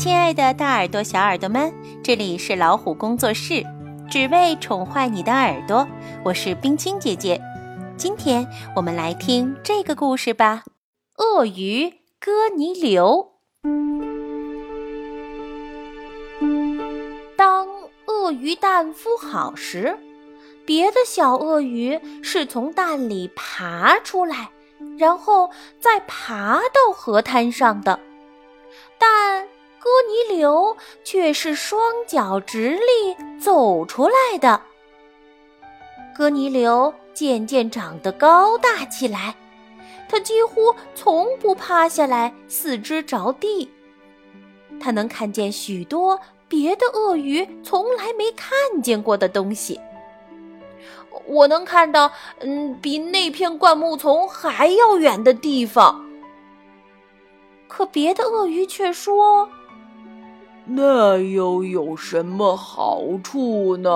[0.00, 1.70] 亲爱的，大耳朵、小耳朵们，
[2.02, 3.62] 这里是老虎工作室，
[4.10, 5.86] 只为宠坏你的耳朵。
[6.24, 7.38] 我是冰清姐姐，
[7.98, 10.62] 今天我们来听这个故事吧。
[11.18, 13.32] 鳄鱼哥尼流。
[17.36, 17.68] 当
[18.06, 19.98] 鳄鱼蛋孵好时，
[20.64, 24.48] 别的小鳄鱼是从蛋里爬出来，
[24.96, 28.00] 然后再爬到河滩上的，
[28.98, 29.46] 但。
[29.82, 34.60] 哥尼流却是双脚直立走出来的。
[36.14, 39.34] 哥尼流渐渐长得高大起来，
[40.06, 43.70] 他几乎从不趴下来，四肢着地。
[44.78, 49.80] 他能看见许多别的鳄鱼从来没看见过的东西。
[51.26, 56.04] 我能看到，嗯，比那片灌木丛还要远的地方。
[57.66, 59.48] 可别的鳄鱼却说。
[60.72, 63.90] 那又有什么好处呢？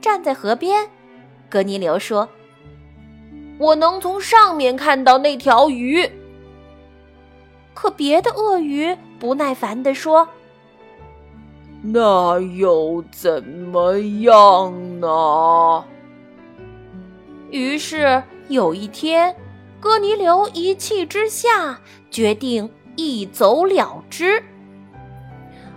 [0.00, 0.88] 站在河边，
[1.48, 2.28] 格尼流说
[3.58, 6.04] ：“我能从上面看到那条鱼。”
[7.74, 10.26] 可别的鳄鱼不耐烦地说
[11.80, 15.84] ：“那又怎么样呢？”
[17.52, 19.36] 于是有一天，
[19.78, 22.68] 哥尼流一气之下决定。
[22.96, 24.42] 一走了之。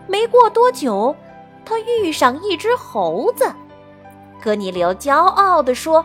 [0.08, 1.16] 没过多久，
[1.64, 3.45] 他遇上一只猴子。
[4.42, 6.03] 哥尼流骄傲地说：“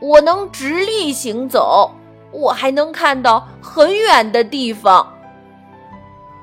[0.00, 1.90] 我能直立行走，
[2.30, 5.12] 我还能看到很远的地方。”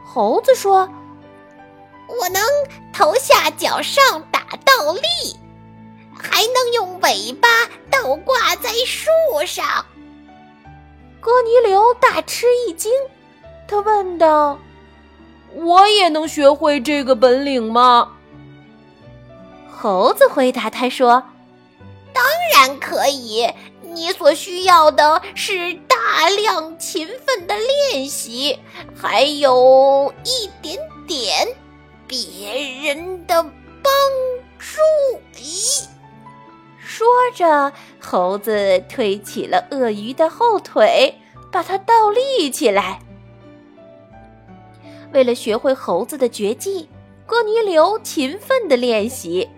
[0.05, 0.87] 猴子说
[2.07, 2.41] ：“我能
[2.93, 5.39] 头下脚上打倒立，
[6.13, 7.47] 还能用尾巴
[7.89, 9.09] 倒挂在树
[9.47, 9.65] 上。”
[11.19, 12.91] 哥尼流大吃一惊。
[13.75, 14.57] 他问道
[15.53, 18.13] ：“我也能学会这个本领吗？”
[19.69, 21.21] 猴子回答他说
[22.13, 23.49] ：“当然可以，
[23.81, 27.53] 你所需要的是大量勤奋的
[27.91, 28.57] 练习，
[28.95, 31.45] 还有一点点
[32.07, 33.91] 别人的帮
[34.57, 34.79] 助。”
[35.35, 35.83] 咦，
[36.79, 41.13] 说着，猴子推起了鳄鱼的后腿，
[41.51, 43.01] 把它倒立起来。
[45.15, 46.89] 为了学会猴子的绝技，
[47.25, 49.49] 哥尼流勤奋地练习。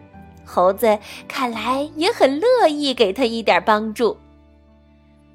[0.46, 4.16] 猴子看来也很乐意给他一点帮助。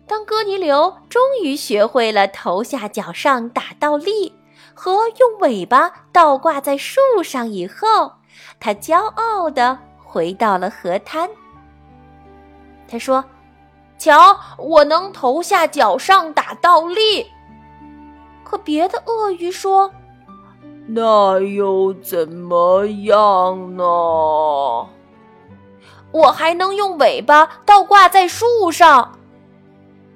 [0.06, 4.32] 当哥尼流终于学会了头下脚上打倒立
[4.74, 8.12] 和用尾巴倒挂在树上以后，
[8.60, 11.28] 他骄傲地回到了河滩。
[12.86, 13.24] 他说
[13.98, 17.26] ：“瞧，我能头下脚上打倒立。”
[18.44, 19.92] 可别的鳄鱼说。
[20.86, 23.84] 那又怎么样呢？
[26.10, 29.18] 我还能用尾巴倒挂在树上。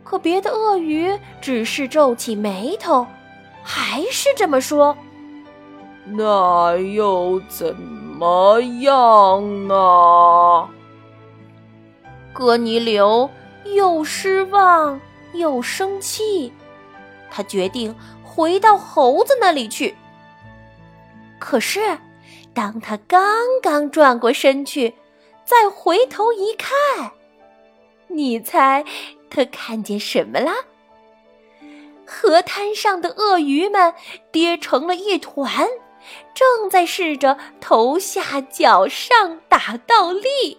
[0.05, 3.07] 可别的鳄鱼只是皱起眉头，
[3.63, 4.97] 还是这么说。
[6.05, 10.69] 那又怎么样呢？
[12.33, 13.29] 哥尼流
[13.65, 15.01] 又失望
[15.33, 16.53] 又生气，
[17.31, 19.97] 他决定回到猴子那里去。
[21.39, 21.99] 可是，
[22.55, 23.23] 当他刚
[23.63, 24.95] 刚转过身去，
[25.45, 27.13] 再回头一看，
[28.09, 28.85] 你猜
[29.29, 30.53] 他看见什么了？
[32.07, 33.93] 河滩上的鳄鱼们
[34.33, 35.69] 跌成了一团，
[36.35, 40.57] 正在试着头下脚上打倒立，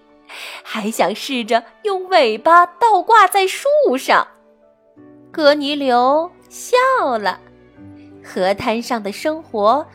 [0.62, 3.68] 还想试着用尾巴倒挂在树
[3.98, 4.28] 上。
[5.32, 6.78] 格尼流笑
[7.18, 7.40] 了，
[8.24, 9.86] 河滩上的生活。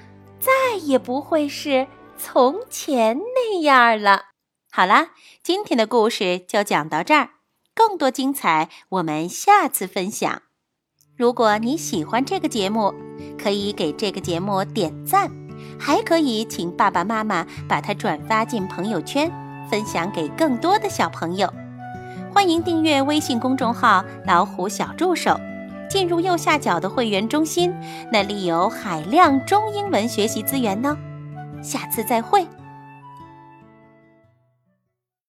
[0.42, 1.86] 再也不会是
[2.18, 4.24] 从前那样了。
[4.72, 5.10] 好啦，
[5.40, 7.28] 今天的故事就讲到这儿，
[7.76, 10.42] 更多精彩我们下次分享。
[11.16, 12.92] 如果你喜欢这个节目，
[13.38, 15.30] 可以给这个节目点赞，
[15.78, 19.30] 还可以请爸爸妈妈把它转发进朋友圈，
[19.70, 21.48] 分享给更多的小朋友。
[22.34, 25.38] 欢迎订阅微信公众号“老虎小助手”。
[25.92, 27.70] 进入右下角的会员中心，
[28.10, 30.96] 那里有海量中英文学习资源呢。
[31.62, 32.46] 下次再会。